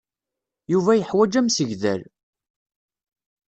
[0.71, 2.01] Yuba yeḥwaǧ amsegdal.